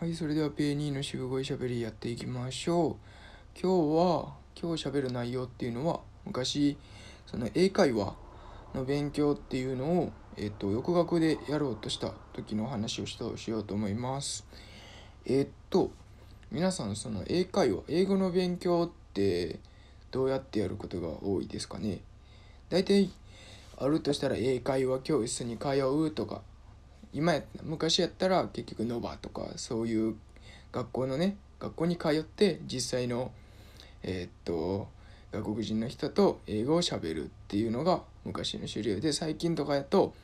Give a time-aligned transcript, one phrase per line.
[0.00, 3.60] はい、それではペーニーの渋声しゃべりやっていきましょう。
[3.60, 6.76] 今日は、今日しゃべる内容っていうのは、昔、
[7.26, 8.14] その英会話
[8.76, 14.46] の勉強っていうのを、えっと、独学でやろうとした時の話をしたしようと思います。
[15.26, 15.90] えっと、
[16.52, 19.58] 皆さん、その英会話、英語の勉強って
[20.12, 21.98] どうやってやることが多いですかね？
[22.70, 23.10] 大体、
[23.76, 26.42] あるとしたら英会話教室に通うとか
[27.12, 30.16] 今や昔やったら結局ノバとかそういう
[30.72, 33.32] 学校のね学校に通って実際の
[34.02, 34.88] えー、っと
[35.32, 40.14] 外国人の人と英語をしゃべるっていうのが昔の主流で最近とかやと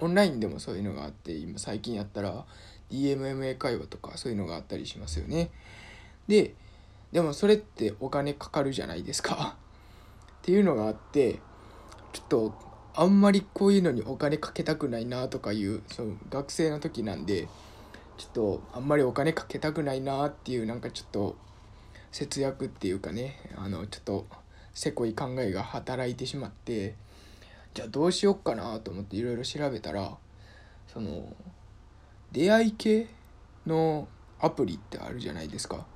[0.00, 2.44] オンラインでもそういうのがあって今最近やったら
[2.90, 5.50] DMMA 会話とかそういうのがあったりしますよね。
[6.28, 6.54] で
[7.12, 9.56] でもそれってお金かかるじゃないですか。
[10.40, 11.40] っていうのがあって
[12.12, 12.54] ちょっと
[12.94, 17.48] あんまりこういうのにお金かけたくないなとかいうそう学生の時なんで
[18.16, 21.36] ちょっとあんまりお金かけたくないなっていうなんかちょっと
[22.10, 24.26] 節約っていうかねあのちょっと
[24.74, 26.96] せこい考えが働いてしまって
[27.74, 30.16] じゃあどうしよっかなと思っていろいろ調べたら
[30.92, 31.34] その
[32.32, 33.06] 出会い系
[33.66, 34.08] の
[34.40, 35.86] アプリってあるじゃないですか。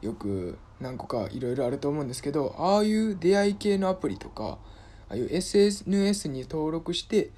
[0.00, 4.58] よく何個かいろいろあると思うんですけどああいう出会い系のアプリとか
[5.12, 7.28] ああいう SNS に登録して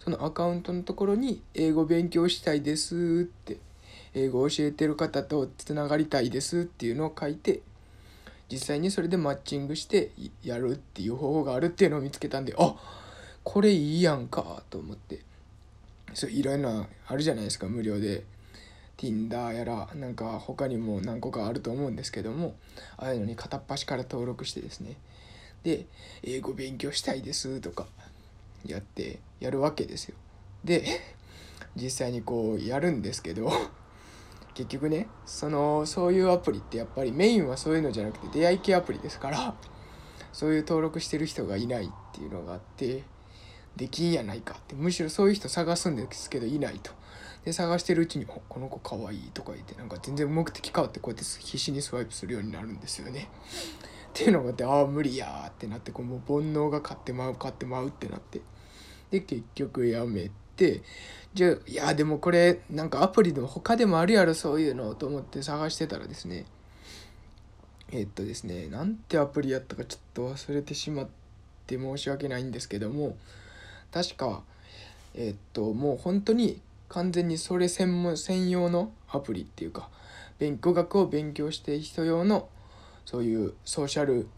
[0.00, 3.56] そのアカウントのところに英語勉強したいですって
[4.14, 7.62] 英語教えてる方とつながりたいですっていうのを書いて
[8.50, 10.10] 実際にそれでマッチングして
[10.44, 12.74] やるっていう方法があるっていうのを見つけたんであ
[13.42, 15.20] これいいやんかと思って。
[16.14, 18.24] そういろいろなあるじゃないですか無料で。
[18.98, 22.54] Tinder やらなんか他にも何個かあると思うんですけども
[22.96, 24.96] ああいうのに片っ端から登録してですね
[25.62, 25.86] で
[26.22, 27.86] 英語勉強したいですとか
[28.64, 30.16] やってやるわけですよ。
[30.64, 30.84] で
[31.74, 33.50] 実際にこうやるんですけど
[34.54, 39.54] 結局ねそのそういうアプリってやっぱりメインはそういうのじゃなくて出会い系アプリですから
[40.32, 43.02] そういう登録してる人がいないっていうのがあって
[43.76, 46.92] できんやないかってむしろそういう人探すんですけどいないと。
[47.44, 53.28] で探してるうちに「この子かわいい」とか言ってなんか全然目的変わってこうやって必死にスワイプするようになるんですよね。
[54.12, 58.42] っていうのがあってああ無理やってなってこうもう煩悩が勝ってまう勝ってまうってなって。
[59.10, 60.82] で結局やめて
[61.34, 66.44] じゃあいやでもこれなんかアプリでも他でもあるやろそういうのと思って探してたらですね。
[67.90, 71.08] えっとですねなんてアプリやったかちょっと忘れてしまっ
[71.66, 73.16] て申し訳ないんですけども
[73.92, 74.42] 確か
[75.14, 79.90] えっともう本当に完全にそれ専門専用のアプリっていうか
[80.38, 82.48] 勉語学を勉強して人用の
[83.04, 84.28] そういうソーシャル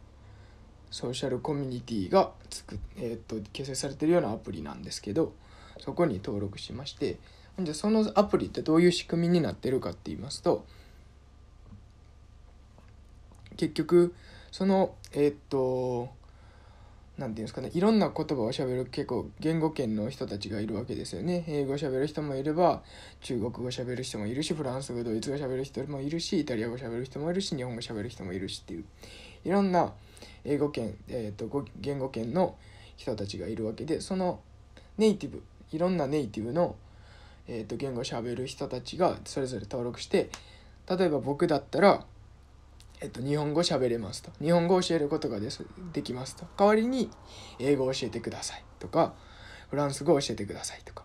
[0.91, 5.32] ソーシャルコミュニティがつく、えー、っと形成されてるようなアプリなんですけど
[5.78, 7.19] そこに登録しまして
[7.58, 10.64] じゃそのアプリってどういう仕組みになってるかって言いますと
[13.56, 14.14] 結局
[14.52, 16.10] そのえー、っと
[17.16, 21.44] 何て言うんですかねいろんな言葉をしゃべる結構言語圏の人たちがいるわけですよね。
[21.47, 22.82] 英語をしゃべる人もいれば
[23.20, 28.84] 中国語しゃべる人もいるしフランス語ドイツ語しゃべる人もいるしイタリア語しゃべる人もいるし日本語しゃべる人もいるしっていう
[29.44, 29.92] いろんな
[30.44, 32.56] 英語圏、えーと、言語圏の
[32.97, 34.41] 人たちがいるわけでその
[34.98, 35.42] ネイティブ
[35.72, 36.76] いろんなネイティブの、
[37.48, 40.31] えーと、言語をしゃべる人たちがそれぞれ登録して
[40.88, 42.04] 例えば僕だったら
[43.00, 44.31] えっと、日本語喋れますと。
[44.41, 46.47] 日本語を教えることがですできますと。
[46.56, 47.10] 代わりに
[47.59, 49.15] 英語を教えてくださいとか、
[49.71, 51.05] フランス語を教えてくださいとか、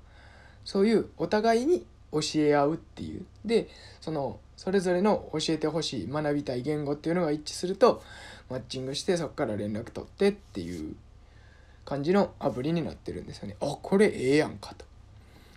[0.63, 3.25] そういうお互いに教え合うっていう。
[3.45, 3.69] で、
[4.01, 8.03] その、それぞれの教えてほしい、学びたい言語っていうのが一致すると、
[8.49, 10.95] マッチングしてそこから連絡取ってっていう
[11.85, 13.57] 感じのアプリになってるんですよね。
[13.61, 14.85] あ、これええやんかと。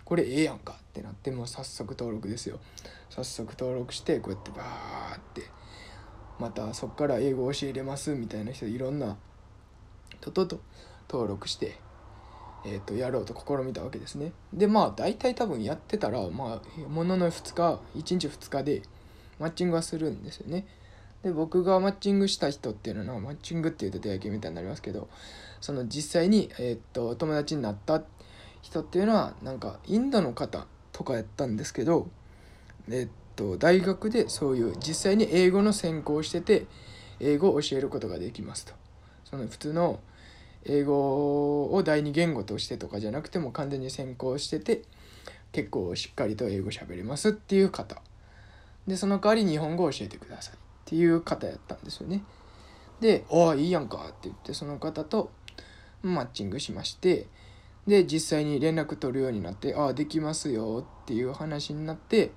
[0.05, 2.59] これええやんかってなって、もう早速登録ですよ。
[3.09, 5.62] 早速登録して、こうやってバーって。
[6.43, 9.15] またそこから英語を教えれますみたいな人いろんな
[10.19, 10.59] ととと
[11.09, 11.77] 登録して、
[12.65, 14.33] えー、とやろうと試みたわけですね。
[14.51, 18.81] でまあ大体多分やってたらまあものの2日1日2日で
[19.39, 20.67] マッチングはするんですよね。
[21.23, 25.07] で僕がマッチングした人っていうのはマッチングっていうと出会い系みたいになりますけど
[25.61, 28.03] その実際に、えー、と友達になった
[28.61, 32.09] 人っていうのはなんかインドの方とかやったんですけど
[32.89, 36.65] えっと大学でそういう実際に英語の専攻をしてて
[37.19, 38.73] 英語を教えることができますと。
[39.25, 39.99] その普通の
[40.65, 44.83] 英語を第二言語としてとかじゃなくても完全に専攻してて
[45.51, 48.01] 結構しっかりと英語喋れますっていう方。
[48.87, 52.23] でその代わり日本語を教えてくださいっていう方やったんですよね。
[52.99, 55.31] で「ああいいやんか」って言ってその方と
[56.01, 57.27] マッチングしまして
[57.87, 62.31] で実際に連絡取るようになって「ああできますよ」っていう話になって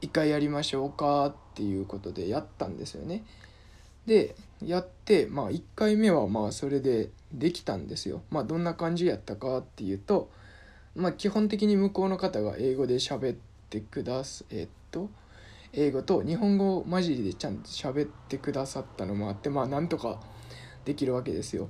[0.00, 3.24] 一回やりましょうかっていうことでやったんですよね。
[4.06, 8.22] でやってまあ1回目はまあそれでできたんですよ。
[8.30, 10.30] まあどんな感じやったかっていうと
[10.94, 13.36] まあ基本的に向こうの方が英語で喋っ
[13.68, 15.10] てくだすえっと
[15.72, 20.20] 英語と日本語混じりでちゃんと喋ってくださったのもあってまあなんとか
[20.84, 21.68] できるわけですよ。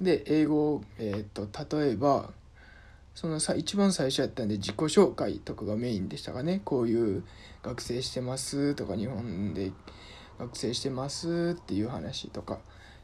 [0.00, 2.30] で英語えっと例えば
[3.16, 6.60] そのさ一番最初やったんで自己紹介とかがメインでしたかね。
[6.66, 7.24] こういう
[7.62, 9.72] 学生してますとか日本で
[10.38, 12.58] 学生してますっていう話とか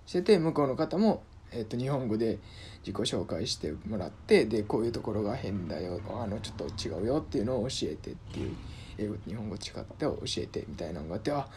[0.05, 2.41] してて向こうの方も、えー、と日本語で
[2.87, 8.55] 自己紹介してもらってでこういうところが変だよあのちょっと違うよっていうのを教えてっていう
[8.99, 11.49] 英語日本語違って教えてみたいなのがあってあ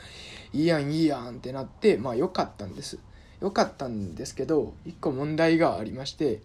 [0.53, 2.99] いいやんいいやんってなってまあ良かったんです。
[3.41, 6.39] 良かったんですけど一個問題がありまして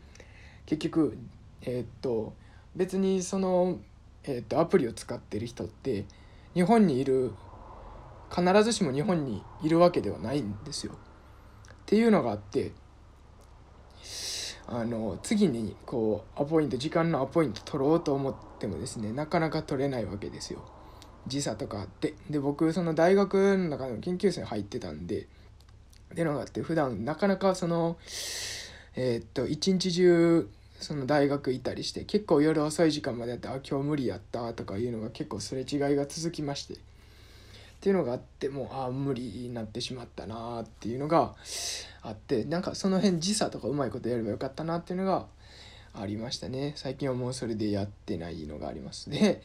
[0.67, 1.17] 結局
[1.63, 2.33] えー、っと
[2.75, 3.79] 別にその、
[4.25, 6.05] えー、っとアプリを使ってる人って
[6.55, 7.33] 日本にいる
[8.35, 10.93] 必ずしも日本にいるわけではないんですよ。
[10.93, 10.97] っ
[11.87, 12.73] ていうのがあって
[14.69, 20.65] あの次にこうアポイント時間のアポイント取ろうと思ってもですねなかなか取れないわけですよ。
[21.27, 25.27] 時差とかあってで僕その大学の中の研究生入ってたんでっ
[26.15, 27.99] ていうのがあって普段なかなかその
[28.95, 30.49] えー、っと一日中
[30.81, 36.75] その大学いたりして結構夜遅い時間までやって「あ今日無理やった」とかいうのが結構すれ違いが続きまして。
[36.75, 41.35] っていうのがあってもうああ無理になってしまったなっていうのが
[42.03, 45.27] あってなんかその辺時差とかうまいことやればよかったなっていうのが
[45.95, 46.75] ありましたね。
[46.77, 49.09] 最近はもうそれでやってないのがあります。
[49.09, 49.43] で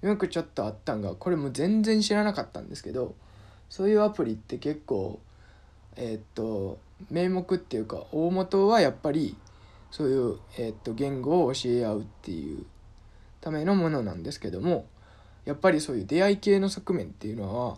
[0.00, 3.16] よくちょっとあったんがこれも全然知らなかったんですけど
[3.68, 5.18] そういうアプリって結構
[5.96, 6.78] えー、っと
[7.10, 9.36] 名目っていうか大元はやっぱり
[9.92, 12.64] そういう、えー、っと言語を教え合うっていう
[13.40, 14.86] ためのものなんですけども
[15.44, 17.76] やっぱりそういう出会い系の側面っていうのは、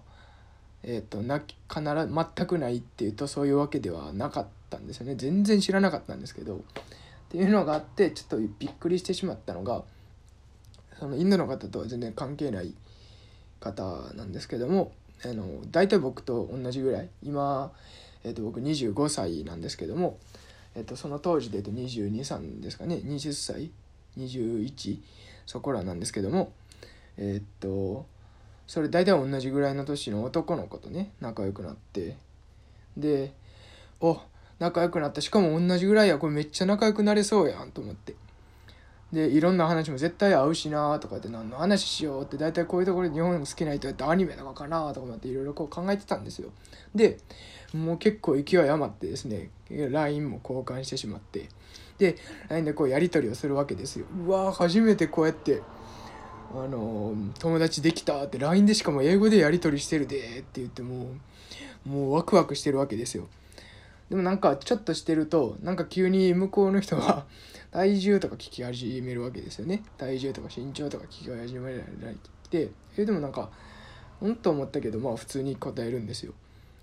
[0.84, 5.16] えー、っとな必ず全くないっていうとそういうわけではなかったんですよね。
[5.16, 6.58] 全然知らなかったんですけどっ
[7.30, 9.82] ていうのがあってちょっとびっくりしてしまったのが
[11.00, 12.74] そのインドの方とは全然関係ない
[13.58, 13.82] 方
[14.14, 14.92] なんですけども
[15.24, 17.72] あの大体僕と同じぐらい今、
[18.22, 20.18] えー、と僕25歳なんですけども
[20.74, 22.96] えっと、その当時で言うと223ですかね。
[22.96, 23.70] 20歳
[24.18, 24.98] ？21
[25.46, 26.52] そこらなんですけども。
[27.16, 28.06] えっと
[28.66, 32.16] それ大体同じぐらいの年の男の子とね仲良くなって。
[32.96, 33.32] で
[34.00, 34.20] お
[34.58, 36.18] 仲良くなったしかも同じぐらいや。
[36.18, 38.14] これめっちゃ仲良くなれそうやんと思って。
[39.12, 46.50] でいろんな話も絶対合うしなとかって何の話しようって大体こういうところで日本好きな人やったらアニメとかかなとかっていろいろこう考えてたんですよ。
[46.94, 47.18] で
[47.72, 51.48] もう結構勢い余ってですね LINE も交換してしまって。
[51.98, 52.16] で
[52.48, 54.06] LINE でこうやり取りをするわけですよ。
[54.26, 55.62] うわ初めてこうやって
[56.52, 61.08] あの友達できたって LINE でしかも英語でやり取りしてるでって言っても
[61.86, 63.28] うもうワクワクしてるわけですよ。
[64.10, 67.24] でもなんかちょっとしてるとなんか急に向こうの人は
[67.72, 69.82] 体重とか聞き始めるわけですよね。
[69.98, 72.16] 体重とか身長とか聞き始められないっ
[72.48, 73.50] てえでもなんか
[74.20, 76.32] うんと思ったけどまあ普通に答えるんですよ。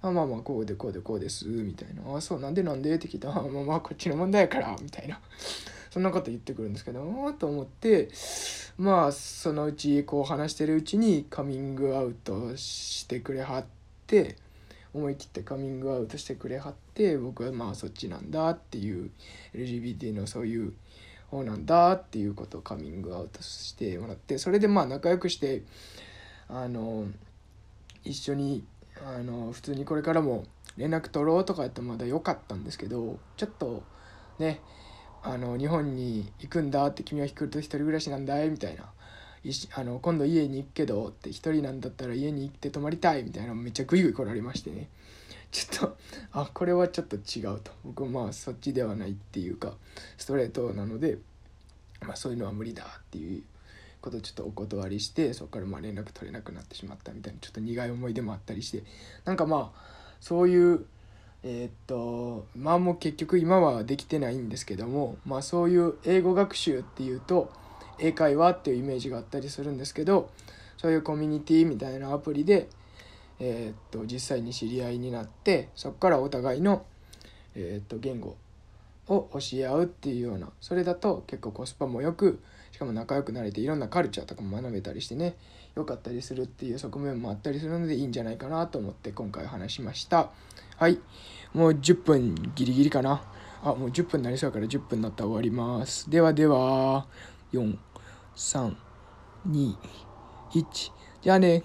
[0.01, 2.17] あまあまあこうでこうでこうですみたいな。
[2.17, 2.93] あそうなんでなんで？
[2.95, 5.19] って聞いたあまあまあこっちの問題やからみたいな。
[5.91, 8.09] そんなこと言ってくるんですけどあと思って
[8.77, 13.65] まあそのうちこう話してるうちにカミングアウトしてくれはっ
[14.07, 14.37] て
[14.93, 19.11] 思い切ってカミングアウトしてくれはって僕はまあそっちなんだっていう
[19.53, 20.73] LGBT のそういう
[21.29, 25.63] 方なんだっていうことをカミングアウトしてもらってそれでまあ仲良くして
[26.49, 27.07] あの
[28.03, 28.65] 一緒に
[29.05, 30.45] あの普通にこれからも
[30.77, 33.83] 連絡取ろうとかやったらまだ良かったんですけどちょっと
[34.39, 34.59] ね
[35.23, 38.85] あの日本に行くんだって君は来ると一人暮らしなんだいみたいな
[39.73, 44.87] あの今度家に行くけどって一人なんだったら家に行って泊まりたいみたいなめっちゃグイグイ来られましてね。
[45.51, 45.97] ちょっと
[46.31, 47.71] あこれはちょっと違うと。
[47.83, 49.75] 僕まあそっちではないっていうか
[50.17, 51.17] ストレートなので、
[52.01, 53.43] まあ、そういうのは無理だっていう
[53.99, 58.83] ことをちょっとお断りしてそこからまあ連絡取れなくなってしまったみたいなちょっと苦い思い出もあったりして。
[59.25, 59.81] なんかまあ
[60.19, 60.85] そういう
[61.43, 67.51] えー、っとまあもう結局今はできてないんですけどもまあそういう英語学習っていうと
[68.01, 70.29] 英会話っていうイメージがあったりするんですけど
[70.77, 72.67] そういうコミュニティみたいなアプリで、
[73.39, 76.85] えー、っと実際に知り合いになってそこからお互いの、
[77.55, 78.35] えー、っと言語
[79.07, 82.41] を教え合うっていうようなそれだと結構コスパもよく
[82.71, 85.35] しかも仲良くなれていろんなカルチャーとかも学べたりしてね
[85.75, 90.29] 良かったりするっていう側面もあったりするのでいいんじゃないかなと思って今回話しました。
[90.77, 90.99] はい。
[91.53, 93.23] もう10分ギリギリかな。
[93.63, 96.09] あもう10分になりそうから10分になったら終わります。
[96.09, 97.05] ではでは
[97.53, 97.77] 4
[98.35, 98.75] 3
[99.47, 99.75] 2
[100.53, 101.63] 1じゃあね。